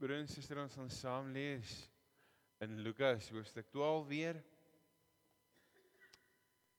[0.00, 1.74] Broer en suster, ons gaan saam lees
[2.64, 4.38] in Lukas hoofstuk 12 weer.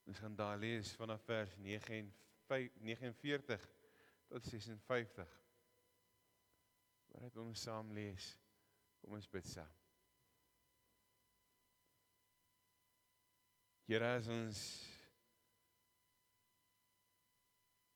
[0.10, 3.68] Ons gaan daar lees vanaf vers 49
[4.32, 5.36] tot 56.
[7.12, 8.32] Waaruit ons saam lees.
[9.04, 9.78] Kom ons bid saam.
[13.86, 14.64] Here, as ons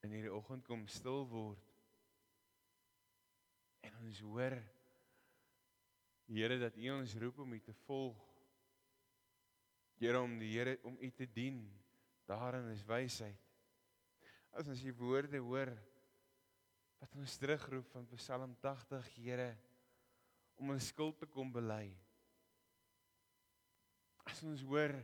[0.06, 1.76] in hierdie oggend kom stil word
[3.90, 4.60] en ons hoor
[6.26, 8.22] Here dat U ons roep om U te volg.
[10.02, 11.60] Here om die Here om U te dien.
[12.26, 13.42] Daarin is wysheid.
[14.56, 15.70] As ons U woorde hoor
[17.02, 19.52] wat ons terugroep van Psalm 80, Here,
[20.56, 21.92] om ons skuld te kom bely.
[24.26, 24.96] As ons hoor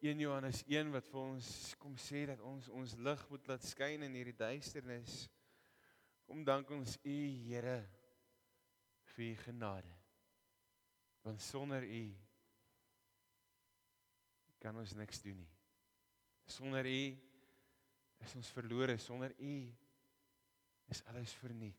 [0.00, 1.48] 1 Johannes 1 wat vir ons
[1.82, 5.26] kom sê dat ons ons lig moet laat skyn in hierdie duisternis.
[6.24, 7.82] Kom dank ons U, Here,
[9.12, 9.91] vir U genade.
[11.22, 12.02] Want sonder U
[14.62, 15.52] kan ons niks doen nie.
[16.46, 17.02] Sonder U
[18.22, 19.54] is ons verlore, sonder U
[20.90, 21.78] is alles verniet.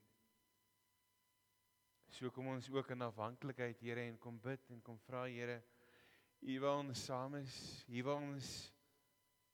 [2.13, 5.61] So kom ons ook in afhanklikheid, Here, en kom bid en kom vra, Here,
[6.43, 7.55] U wil ons saam is,
[7.87, 8.49] U wil ons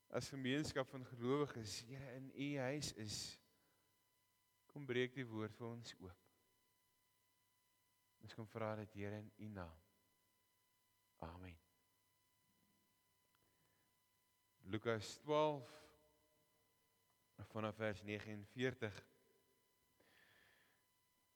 [0.09, 3.19] as gemeenskap van gelowiges, Here, in U huis is.
[4.73, 6.28] Kom breek die woord vir ons oop.
[8.23, 9.75] Ons kom vra dit Here in U naam.
[11.19, 11.57] Amen.
[14.69, 15.77] Lukas 12
[17.49, 18.97] vanaf vers 49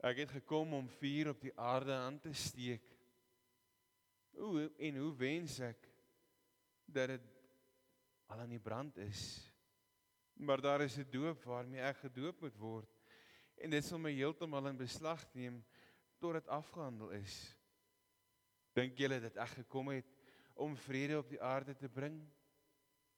[0.03, 2.83] Ek het gekom om vuur op die aarde aan te steek.
[4.35, 5.87] Hoe en hoe wens ek
[6.85, 7.29] dat dit
[8.27, 9.21] al aan die brand is.
[10.43, 12.89] Maar daar is 'n doop waarmee ek gedoop moet word
[13.55, 15.61] en dit sal my heeltemal in beslag neem
[16.23, 17.35] tot dit afgehandel is.
[18.77, 20.07] Dink julle dat ek gekom het
[20.63, 22.15] om vrede op die aarde te bring?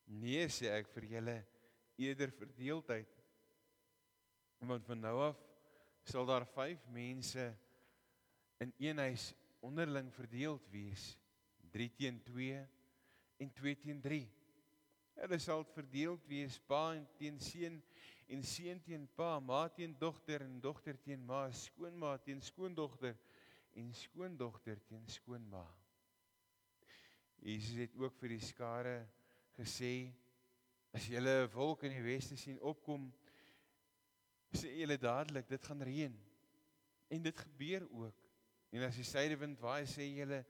[0.09, 1.35] Nee, sê ek vir julle,
[2.01, 3.11] eerder verdeeldheid.
[4.65, 5.41] Want van nou af
[6.09, 7.45] sal daar 5 mense
[8.61, 9.33] in een huis
[9.65, 11.11] onderling verdeeld wees,
[11.73, 12.63] 3 teen 2
[13.41, 14.23] en 2 teen 3.
[15.21, 16.87] Hulle sal verdeeld wees pa
[17.19, 17.77] teen seun
[18.27, 23.17] en seun teen pa, ma teen dogter en dogter teen ma, skoonma teen skoondogter
[23.77, 25.65] en skoondogter teen skoonma.
[27.45, 28.95] Jesus het ook vir die skare
[29.57, 30.09] gesê
[30.95, 33.11] as julle 'n wolk in die weste sien opkom,
[34.55, 36.15] sê julle dadelik dit gaan reën.
[37.09, 38.15] En dit gebeur ook.
[38.71, 40.45] En as die suidewind waai, sê julle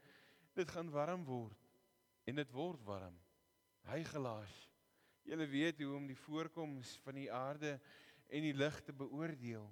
[0.53, 1.57] dit gaan warm word.
[2.25, 3.17] En dit word warm.
[3.89, 4.53] Hy gelaas
[5.25, 7.79] Julle weet hoe om die voorkoms van die aarde
[8.29, 9.65] en die lig te beoordeel.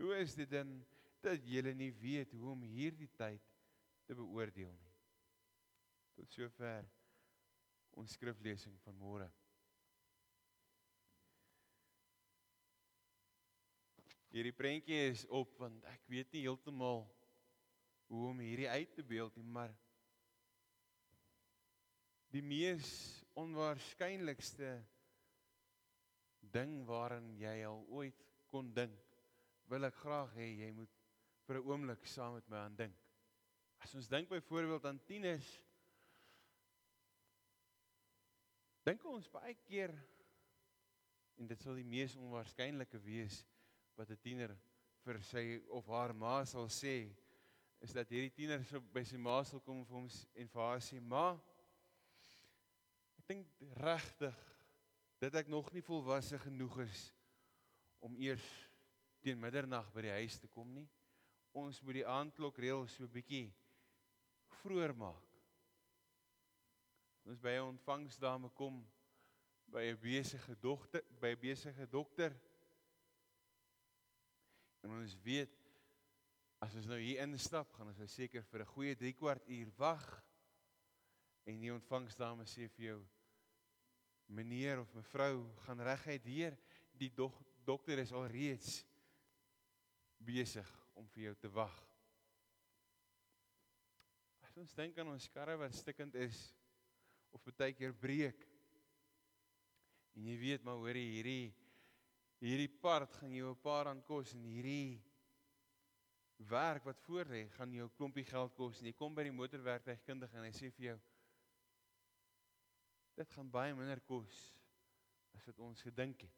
[0.00, 0.78] Hoe is dit dan
[1.20, 3.44] dat julle nie weet hoe om hierdie tyd
[4.08, 4.94] te beoordeel nie?
[6.16, 6.88] Tot sover
[8.00, 9.28] ons skriflesing van môre.
[14.30, 17.02] Hierdie prentjie is op want ek weet nie heeltemal
[18.10, 19.74] hoe om hierdie uit te beeld nie, maar
[22.30, 24.70] die mees onwaarskynlikste
[26.40, 28.96] ding waaraan jy al ooit kon dink,
[29.70, 30.96] wil ek graag hê jy moet
[31.46, 32.96] vir 'n oomblik saam met my aan dink.
[33.78, 35.48] As ons dink byvoorbeeld aan tieners,
[38.84, 39.94] dink ons baie keer
[41.38, 43.44] en dit sal die mees onwaarskynlike wees
[43.96, 44.56] wat 'n tiener
[45.04, 47.08] vir sy of haar ma sal sê,
[47.80, 50.80] is dat hierdie tiener so by sy ma sal kom vir hom en vir haar
[50.84, 51.40] sê: "Ma,
[53.30, 53.46] dink
[53.78, 54.38] regtig
[55.22, 57.02] dat ek nog nie volwasse genoeg is
[58.02, 58.46] om eers
[59.22, 60.88] teen middernag by die huis te kom nie.
[61.54, 63.50] Ons moet die aandklok reël so bietjie
[64.60, 65.36] vroeër maak.
[67.28, 68.80] Ons by 'n ontvangsdame kom
[69.70, 72.34] by 'n besige dogter, by 'n besige dokter.
[74.82, 75.54] En ons weet
[76.58, 80.24] as ons nou hier instap, gaan ons seker vir 'n goeie 3 kwart uur wag.
[81.44, 83.00] En die ontvangsdame sê vir jou
[84.30, 86.56] meneer of mevrou gaan reguit hier
[86.98, 87.34] die dok
[87.66, 88.80] dokter is al reeds
[90.20, 90.68] besig
[90.98, 91.76] om vir jou te wag.
[94.46, 96.38] As ons dink aan ons karre wat stikkend is
[97.34, 98.40] of baie keer breek.
[100.18, 101.52] En jy weet maar hoor hierdie
[102.40, 105.00] hierdie part gaan jou 'n paar rand kos en hierdie
[106.48, 109.38] werk wat voor lê gaan jou 'n klompie geld kos en jy kom by die
[109.40, 110.98] motorwerktuigkundige en hy sê vir jou
[113.20, 114.36] dit gaan baie minder kos
[115.36, 116.36] as wat ons gedink het.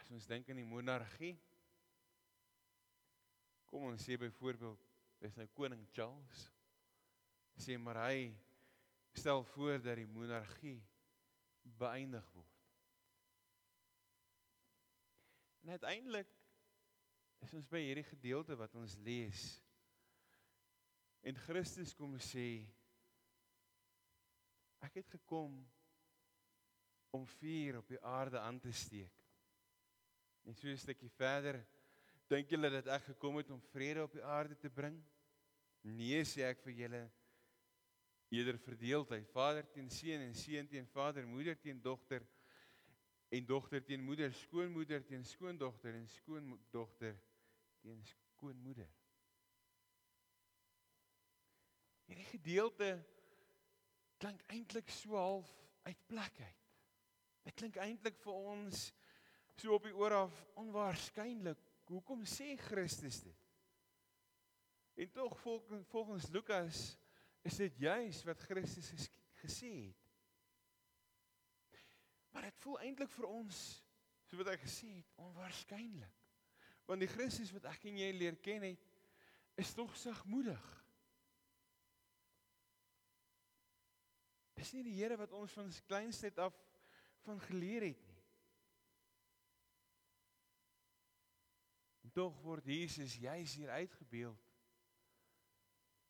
[0.00, 1.34] As ons dink aan die monargie
[3.68, 4.86] kom ons sê byvoorbeeld
[5.20, 6.46] dis nou koning Charles
[7.60, 8.30] sê maar hy
[9.18, 10.78] stel voor dat die monargie
[11.78, 12.54] beëindig word.
[15.66, 16.30] En uiteindelik
[17.44, 19.42] is ons by hierdie gedeelte wat ons lees.
[21.26, 22.62] En Christus kom sê
[24.84, 25.58] ek het gekom
[27.10, 29.14] om vuur op die aarde aan te steek.
[30.44, 31.66] En so 'n stukkie verder
[32.28, 34.98] dink julle dat ek gekom het om vrede op die aarde te bring?
[35.80, 37.10] Nee, sê ek vir julle
[38.28, 42.26] eerder verdeeldheid, vader teen seun en seun teen vader, moeder teen dogter
[43.28, 47.16] en dogter teen moeder, skoonmoeder teen skoondogter en skoondogter
[47.80, 48.88] teen skoonmoeder.
[52.08, 52.92] Hierdie gedeelte
[54.18, 55.50] klink eintlik so half
[55.86, 56.64] uit plek uit.
[57.48, 58.88] Dit klink eintlik vir ons
[59.58, 61.60] so op die oor af onwaarskynlik.
[61.88, 63.44] Hoekom sê Christus dit?
[64.98, 66.98] En tog volgens volgens Lukas
[67.46, 69.08] is dit juis wat Christus
[69.40, 70.06] gesê het.
[72.30, 73.60] Maar dit voel eintlik vir ons,
[74.28, 76.18] so wat ek gesê het, onwaarskynlik.
[76.88, 78.84] Want die Christus wat ek en jy leer ken het,
[79.58, 80.66] is tog sagmoedig.
[84.58, 86.56] Dis nie die Here wat ons van ons kleinste af
[87.22, 88.22] van geleer het nie.
[92.02, 94.46] En tog word Jesus juis hier uitgebeeld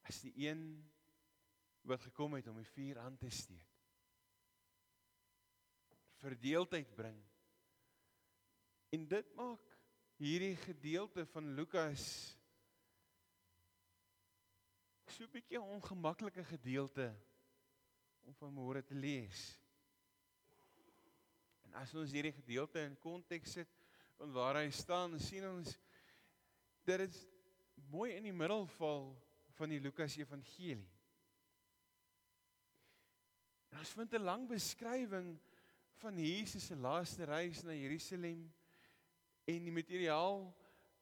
[0.09, 0.63] as die een
[1.89, 3.69] wat gekom het om die vuur aan te steek
[6.19, 7.19] verdeeldheid bring.
[8.89, 9.77] En dit maak
[10.19, 12.05] hierdie gedeelte van Lukas
[15.09, 17.07] so 'n bietjie 'n ongemaklike gedeelte
[18.29, 19.41] om vanmôre te lees.
[21.65, 23.71] En as ons hierdie gedeelte in konteks sit
[24.19, 25.73] van waar hy staan, sien ons
[26.85, 27.17] dat dit
[27.89, 29.15] mooi in die middel val
[29.57, 30.85] van die Lukas Evangelie.
[33.73, 35.39] En ons vind 'n lang beskrywing
[36.03, 38.45] van Jesus se laaste reis na Jerusalem
[39.45, 40.45] en die materiaal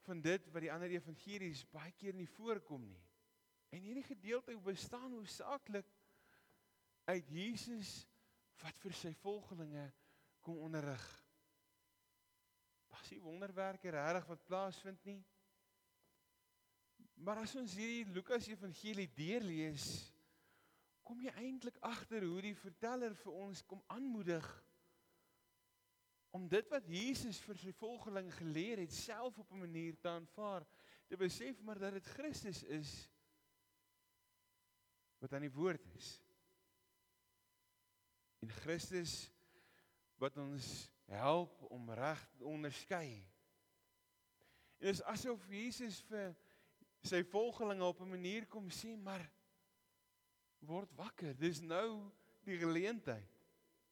[0.07, 3.03] van dit wat die ander evangelies baie keer nie voorkom nie.
[3.75, 5.96] En hierdie gedeelte bestaan hoofsaaklik
[7.07, 8.03] uit Jesus
[8.63, 9.87] wat vir sy volgelinge
[10.45, 11.05] kom onderrig.
[12.91, 15.21] Was die wonderwerke regtig wat plaasvind nie?
[17.17, 19.87] Maar as ons hierdie Lukas Evangelie deurlees,
[21.07, 24.47] kom jy eintlik agter hoe die verteller vir ons kom aanmoedig
[26.37, 30.67] om dit wat Jesus vir sy volgeling geleer het self op 'n manier te aanvaar,
[31.09, 33.09] te besef maar dat dit Christus is
[35.19, 36.26] wat aan die woord is.
[38.47, 39.33] En Christus
[40.23, 40.67] wat ons
[41.11, 43.09] help om reg te onderskei.
[44.79, 46.31] En dit is asof Jesus vir
[47.03, 49.27] sy volgelinge op 'n manier kom sê, maar
[50.61, 51.35] word wakker.
[51.35, 52.13] Dis nou
[52.45, 53.43] die geleentheid.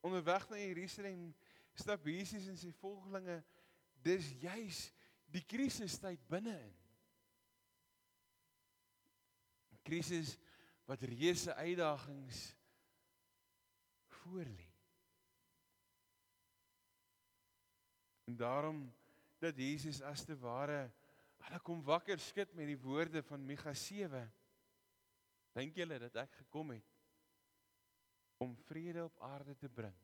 [0.01, 1.35] Onderweg na Jerusalem
[1.75, 3.43] stap Jesus en sy volgelinge
[4.03, 4.93] dis juis
[5.27, 6.75] die krisistyd binne-in.
[9.83, 10.39] Krisis
[10.87, 12.54] wat reuse uitdagings
[14.25, 14.71] voorlê.
[18.25, 18.85] En daarom
[19.39, 20.89] dat Jesus as te ware
[21.45, 24.25] hulle kom wakker skud met die woorde van Micha 7.
[25.55, 26.89] Dink julle dat ek gekom het
[28.41, 29.95] om vrede op aarde te bring?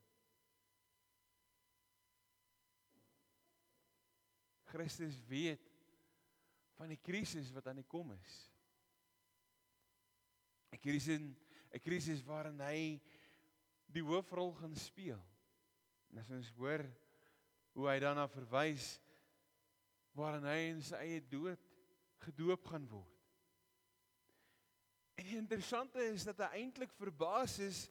[4.71, 5.65] Christus weet
[6.77, 8.37] van die krisis wat aan die kom is.
[10.71, 13.01] 'n Krisis 'n krisis waarin hy
[13.95, 15.21] die hoofrol gaan speel.
[16.11, 16.85] En as ons hoor
[17.77, 18.97] hoe hy daarna verwys
[20.19, 21.63] waarin hy in sy eie dood
[22.25, 23.17] gedoop gaan word.
[25.21, 27.85] En die interessante is dat hy eintlik verbaas is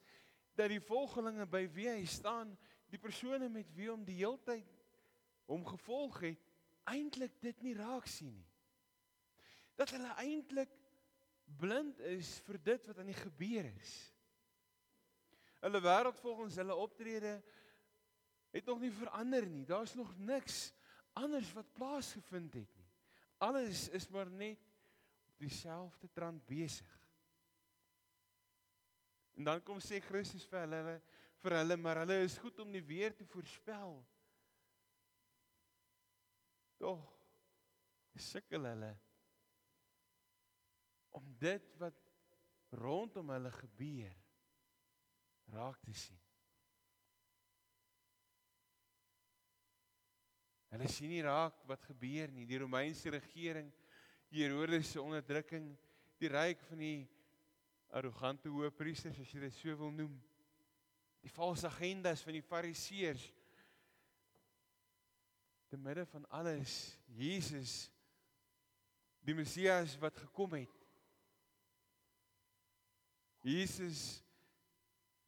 [0.58, 2.52] dat die volgelinge by wie hy staan,
[2.90, 4.68] die persone met wie hom die heeltyd
[5.50, 6.42] hom gevolg het,
[6.90, 8.48] eintlik dit nie raak sien nie.
[9.78, 10.74] Dat hulle eintlik
[11.60, 13.94] blind is vir dit wat aan die gebeur is.
[15.60, 17.34] Hulle wêreld volgens hulle optrede
[18.50, 19.66] het nog nie verander nie.
[19.66, 20.70] Daar's nog niks
[21.14, 22.88] anders wat plaasgevind het nie.
[23.38, 24.60] Alles is maar net
[25.28, 26.96] op dieselfde trant besig.
[29.36, 31.00] En dan kom sê Christus vir hulle
[31.40, 34.02] vir hulle maar hulle is goed om die weer te voorspel.
[36.80, 37.06] Tog
[38.20, 38.92] sukkel hulle
[41.16, 41.96] om dit wat
[42.76, 44.19] rondom hulle gebeur
[45.54, 46.18] raak te sien.
[50.70, 52.46] Hulle sien nie raak wat gebeur nie.
[52.46, 53.72] Die Romeinse regering,
[54.30, 55.72] die Herodes se onderdrukking,
[56.22, 57.08] die ryk van die
[57.98, 60.14] arrogante hoëpriesters as jy dit so wil noem.
[61.24, 63.26] Die valse agendas van die fariseërs.
[65.70, 66.76] Te midde van alles,
[67.18, 67.90] Jesus
[69.26, 70.76] die Messias wat gekom het.
[73.46, 74.20] Jesus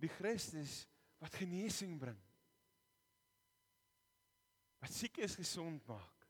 [0.01, 0.81] die Christus
[1.22, 2.17] wat genesing bring.
[4.81, 6.27] Wat siekes gesond maak.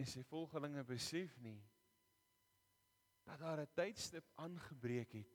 [0.00, 1.58] En sy volgelinge besef nie
[3.24, 5.34] dat daar 'n tydstip aangebreek het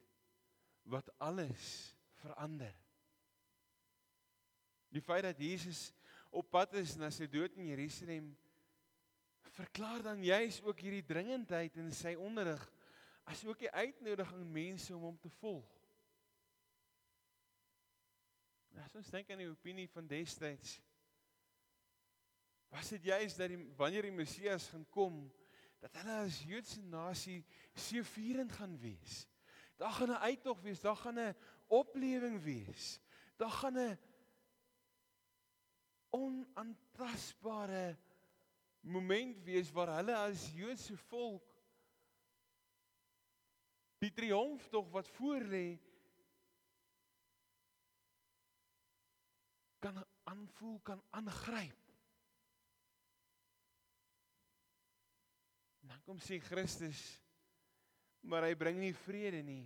[0.84, 2.74] wat alles verander.
[4.90, 5.94] Die feit dat Jesus
[6.30, 8.38] op pad is na sy dood in Jerusalem
[9.56, 12.75] verklaar dan juis ook hierdie dringendheid in sy onderrig
[13.26, 15.72] as ook die uitnodiging mense om hom te volg.
[18.86, 20.80] As ons dink aan die opinie van destyds
[22.76, 25.22] was dit juis dat die wanneer die Messias gaan kom
[25.80, 27.40] dat hulle as Joodse nasie
[27.78, 29.24] seëvierend gaan wees.
[29.80, 31.36] Daar gaan 'n uittog wees, daar gaan 'n
[31.68, 33.00] oplewing wees.
[33.38, 34.00] Daar gaan 'n
[36.10, 37.98] onaantastbare
[38.82, 41.55] moment wees waar hulle as Joodse volk
[44.04, 45.78] die triomf tog wat voorlê
[49.80, 51.82] kan aanvoel kan aangryp.
[55.86, 57.04] Dan kom sê Christus
[58.26, 59.64] maar hy bring nie vrede nie.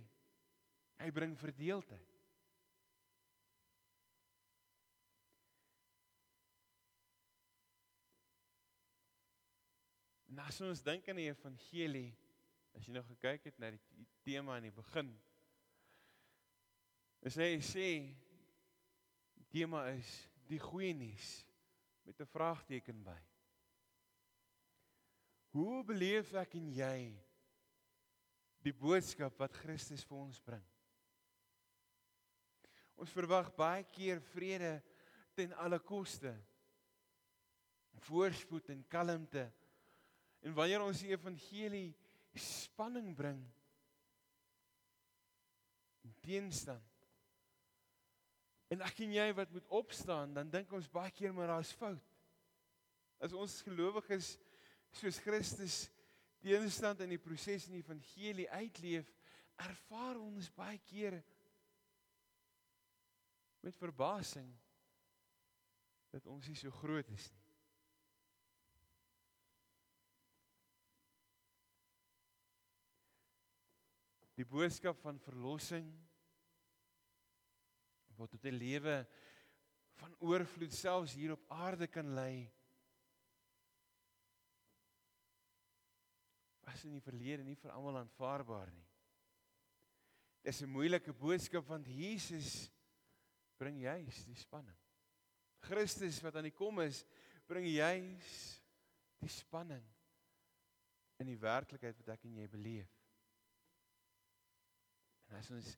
[1.00, 2.08] Hy bring verdeeldheid.
[10.30, 12.10] Nou as ons dink aan die evangelie,
[12.76, 15.10] as jy nou gekyk het na die tema in die begin,
[17.26, 17.88] is hy sê
[19.36, 20.10] die tema is
[20.48, 21.30] die goeie nuus
[22.06, 23.18] met 'n vraagteken by.
[25.50, 26.98] Hoe beleef ek en jy
[28.62, 30.64] die boodskap wat Christus vir ons bring?
[33.00, 34.82] Ons verwag baie keer vrede
[35.34, 36.34] ten alle koste.
[38.06, 39.46] Voorspoed en kalmte.
[40.40, 41.96] En wanneer ons die evangelie
[42.38, 43.40] spanning bring,
[46.20, 46.86] teenstand.
[48.70, 52.06] En ek en jy wat moet opstaan, dan dink ons baie keer maar daar's fout.
[53.20, 54.36] As ons gelowiges
[54.94, 55.82] soos Christus
[56.40, 59.10] teenstand in die proses in die evangelie uitleef,
[59.60, 61.18] ervaar ons baie keer
[63.60, 64.48] met verbasing
[66.14, 67.39] dat ons nie so groot is nie.
[74.40, 75.88] Die boodskap van verlossing
[78.16, 78.94] wat tot 'n lewe
[80.00, 82.48] van oorvloed selfs hier op aarde kan lei.
[86.64, 88.88] Was in die verlede nie vir almal aanvaarbaar nie.
[90.42, 92.70] Dis 'n moeilike boodskap want Jesus
[93.58, 94.78] bring juis die spanning.
[95.60, 97.04] Christus wat aan die kom is,
[97.46, 98.62] bring juis
[99.18, 99.84] die spanning
[101.18, 102.99] in die werklikheid wat ek en jy beleef.
[105.30, 105.70] En as ons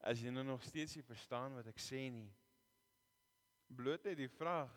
[0.00, 2.28] as jy nou nog steeds nie verstaan wat ek sê nie,
[3.68, 4.72] bloot net die vraag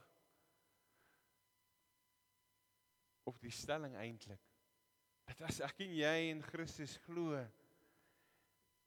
[3.31, 4.41] of die stelling eintlik
[5.23, 7.37] dat as ek en jy in Christus glo,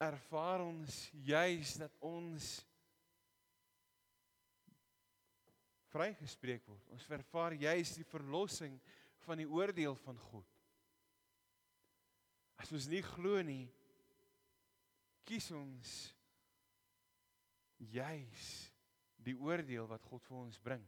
[0.02, 2.50] ervaar ons juis dat ons
[5.92, 6.84] vrygespreek word.
[6.92, 8.76] Ons ervaar juis die verlossing
[9.24, 10.52] van die oordeel van God.
[12.60, 13.64] As ons nie glo nie,
[15.26, 15.94] kies ons
[17.92, 18.50] juis
[19.26, 20.84] die oordeel wat God vir ons bring.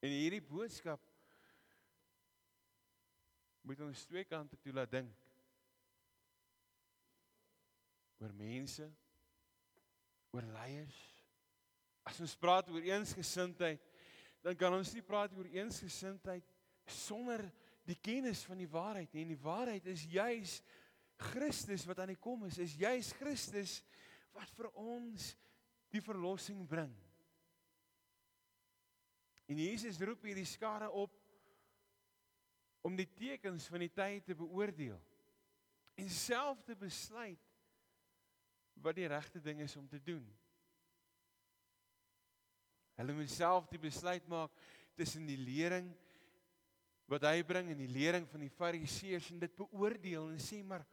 [0.00, 1.02] En hierdie boodskap
[3.66, 5.18] moet ons twee kante toe laat dink.
[8.20, 8.84] oor mense,
[10.30, 10.98] oor leiers.
[12.04, 13.80] As ons praat oor eensgesindheid,
[14.44, 16.44] dan kan ons nie praat oor eensgesindheid
[16.90, 17.44] sonder
[17.88, 19.24] die kennis van die waarheid nie.
[19.24, 20.58] En die waarheid is juis
[21.20, 23.80] Christus wat aan die kom is, is juis Christus
[24.36, 25.32] wat vir ons
[25.90, 26.92] die verlossing bring.
[29.50, 31.16] En Jesus roep hierdie skare op
[32.86, 34.98] om die tekens van die tyd te beoordeel
[36.00, 37.48] en self te besluit
[38.80, 40.22] wat die regte ding is om te doen.
[43.00, 44.54] Hulle moet self die besluit maak
[44.96, 45.90] tussen die lering
[47.10, 50.86] wat hy bring en die lering van die Fariseërs en dit beoordeel en sê maar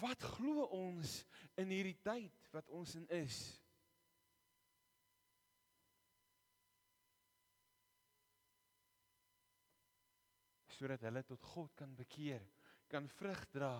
[0.00, 1.20] Wat glo ons
[1.60, 3.42] in hierdie tyd wat ons in is?
[10.74, 12.42] sodat hulle tot God kan bekeer,
[12.90, 13.74] kan vrug dra.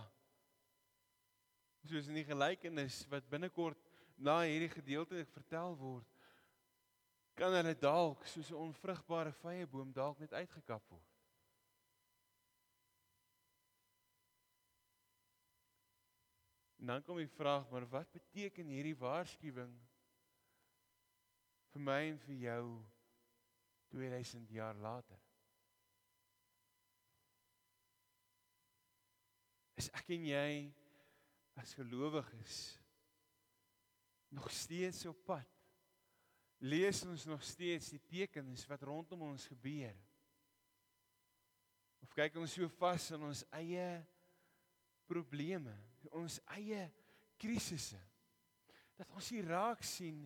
[1.85, 3.81] Soos in die gelykenis wat binnekort
[4.17, 6.11] na hierdie gedeelte vertel word,
[7.35, 11.14] kan hulle dalk soos 'n onvrugbare vrye boom dalk net uitgekap word.
[16.85, 19.71] En dan kom die vraag, maar wat beteken hierdie waarskuwing
[21.73, 22.65] vir my en vir jou
[23.95, 25.23] 2000 jaar later?
[29.81, 30.51] Is ek en jy
[31.65, 32.59] as gelowiges
[34.37, 35.57] nog steeds op pad?
[36.69, 39.97] Lees ons nog steeds die tekens wat rondom ons gebeur?
[42.05, 43.89] Of kyk ons so vas in ons eie
[45.09, 45.73] probleme,
[46.13, 46.89] ons eie
[47.41, 48.01] krisisse.
[48.99, 50.25] Dat ons hier raak sien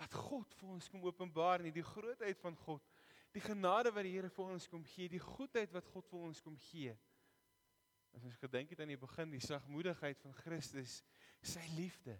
[0.00, 2.84] wat God vir ons kom openbaar nie, die grootheid van God,
[3.34, 6.40] die genade wat die Here vir ons kom gee, die goedheid wat God vir ons
[6.42, 6.94] kom gee.
[8.16, 11.00] As ons gedink het aan die begin, die sagmoedigheid van Christus,
[11.42, 12.16] sy liefde.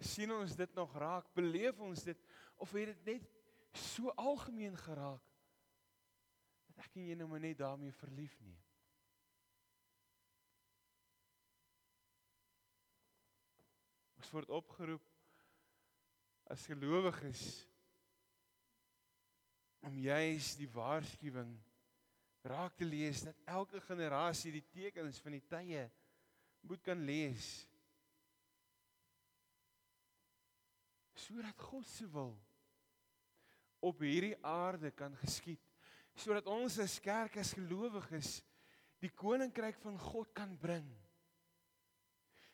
[0.00, 1.26] sien ons dit nog raak?
[1.34, 2.18] Beleef ons dit
[2.56, 5.24] of het dit net so algemeen geraak
[6.68, 8.56] dat ek en jy nou net daarmee verlief nie?
[14.28, 15.04] Ons word opgeroep
[16.52, 17.42] as gelowiges
[19.88, 21.54] om juis die waarskuwing
[22.52, 25.86] raak te lees dat elke generasie die tekens van die tye
[26.68, 27.48] moet kan lees.
[31.24, 32.36] Sodat God se wil
[33.80, 35.64] op hierdie aarde kan geskied.
[36.12, 38.42] Sodat ons as kerk as gelowiges
[39.00, 40.92] die koninkryk van God kan bring.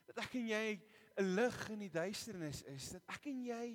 [0.07, 0.67] Dat ek en jy
[1.15, 3.67] 'n lig in die duisternis is dat ek en jy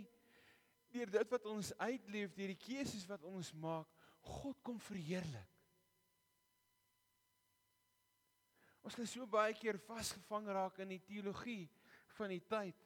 [0.93, 3.89] deur dit wat ons uitleef, deur die keuses wat ons maak,
[4.21, 5.49] God kom verheerlik.
[8.85, 11.65] Ons kan so baie keer vasgevang raak in die teologie
[12.17, 12.77] van die tyd.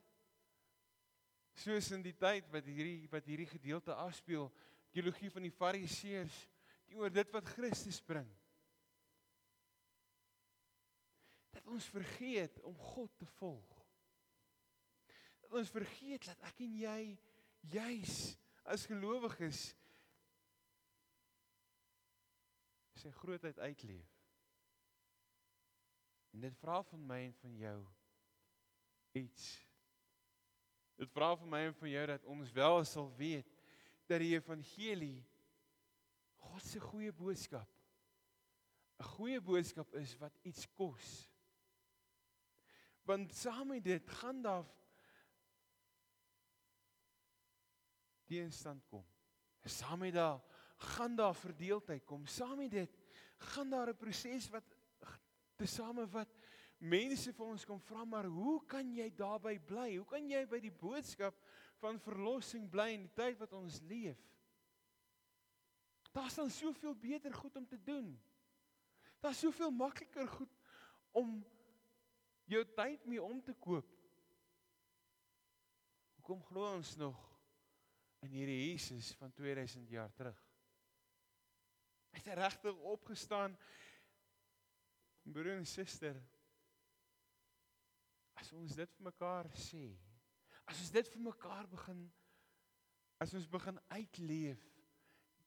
[1.58, 4.50] Soos in die tyd wat hierdie wat hierdie gedeelte afspeel,
[4.94, 6.40] teologie van die Fariseërs
[6.84, 8.28] teenoor dit wat Christus bring.
[11.54, 13.73] Dat ons vergeet om God te volg
[15.50, 17.00] ons vergeet dat ek en jy
[17.74, 18.14] juis
[18.64, 19.66] as gelowiges
[23.00, 24.10] sy grootheid uitleef.
[26.34, 27.76] En dit vra van my en van jou
[29.20, 29.44] iets.
[30.98, 33.50] Dit vra van my en van jou dat ons wel sal weet
[34.08, 35.20] dat die evangelie
[36.44, 37.68] God se goeie boodskap
[38.98, 41.30] 'n goeie boodskap is wat iets kos.
[43.04, 44.64] Want saam met dit gaan daar
[48.26, 49.04] teenstand kom.
[49.64, 50.40] Saam met daar
[50.76, 52.26] gaan daar verdeeldheid kom.
[52.26, 52.90] Saam met dit
[53.52, 54.64] gaan daar 'n proses wat
[55.56, 56.28] tesame wat
[56.78, 59.96] mense vir ons kom vra maar hoe kan jy daarby bly?
[59.96, 61.34] Hoe kan jy by die boodskap
[61.78, 64.18] van verlossing bly in die tyd wat ons leef?
[66.12, 68.20] Daar's dan soveel beter goed om te doen.
[69.20, 70.50] Daar's soveel makliker goed
[71.12, 71.44] om
[72.44, 73.88] jou tyd mee om te koop.
[76.16, 77.33] Hoekom glo ons nog
[78.24, 80.38] in hierdie Jesus van 2000 jaar terug.
[82.14, 83.56] Hy het regtig opgestaan.
[85.24, 86.18] Broer en suster,
[88.36, 89.86] as ons dit vir mekaar sê,
[90.68, 92.04] as ons dit vir mekaar begin
[93.22, 94.60] as ons begin uitleef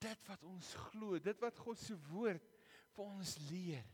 [0.02, 2.46] dit wat ons glo, dit wat God se woord
[2.96, 3.86] vir ons leer.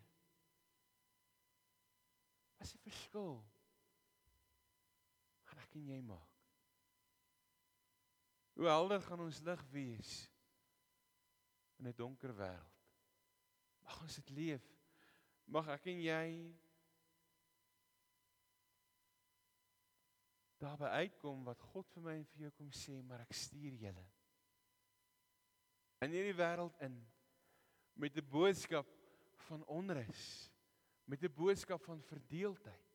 [2.59, 3.39] Wat die verskil?
[5.47, 6.32] Gaan ek en jy maak?
[8.53, 10.13] Hoe helder gaan ons lig wees
[11.79, 12.81] in 'n donker wêreld.
[13.83, 14.65] Mag ons dit leef.
[15.45, 16.27] Mag ek en jy
[20.57, 24.05] daarby uitkom wat God vir my en vir jou kom sê, maar ek stuur julle
[26.03, 26.95] in hierdie wêreld in
[27.99, 28.87] met 'n boodskap
[29.47, 30.51] van onrus,
[31.05, 32.89] met 'n boodskap van verdeeldheid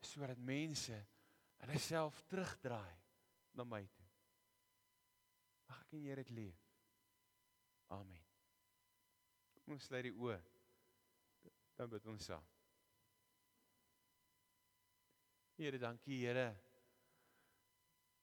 [0.00, 1.06] sodat mense
[1.56, 2.98] hulle self terugdraai
[3.52, 4.07] na my toe.
[5.68, 6.62] Mag ek en jy dit leef.
[7.94, 8.24] Amen.
[9.64, 10.38] Kom ons sluit die oë.
[11.78, 12.46] Dan bid ons saam.
[15.58, 16.48] Here, dankie Here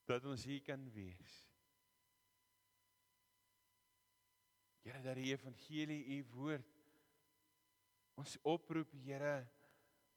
[0.06, 1.34] dat ons hier kan wees.
[4.86, 6.72] Here, dat die evangelie u woord
[8.22, 9.42] ons oproep, Here,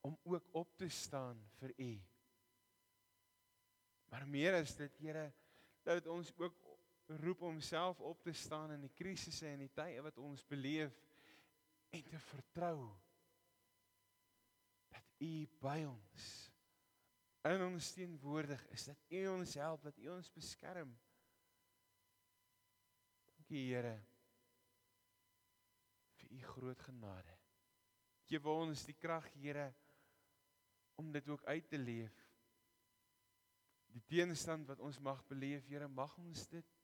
[0.06, 1.92] om ook op te staan vir u.
[4.12, 5.24] Maar meer as dit, Here,
[5.88, 6.67] dat ons ook
[7.08, 10.92] roep homself op te staan in die krisisse en die tye wat ons beleef
[11.96, 12.82] en te vertrou
[14.92, 16.28] dat U by ons
[17.48, 20.90] in ons teenwoordig is, dat U ons help, dat U ons beskerm.
[23.30, 23.96] Dankie Here
[26.18, 27.36] vir U groot genade.
[28.28, 29.70] Gee vir ons die krag, Here,
[31.00, 32.16] om dit ook uit te leef.
[33.94, 36.77] Die teenstand wat ons mag beleef, Here, mag ons dit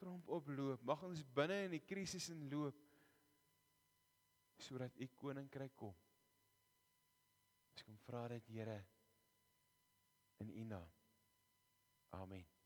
[0.00, 0.84] tromp oploop.
[0.88, 2.86] Mag ons binne in die krisis in loop
[4.60, 5.96] sodat U koninkryk kom.
[7.72, 8.76] Ons kom vra dit, Here,
[10.44, 10.88] in U naam.
[12.20, 12.59] Amen.